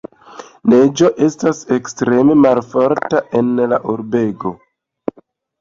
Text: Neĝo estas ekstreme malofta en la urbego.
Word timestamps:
Neĝo 0.71 1.09
estas 1.25 1.59
ekstreme 1.75 2.37
malofta 2.45 3.21
en 3.41 3.53
la 3.75 3.81
urbego. 3.95 4.57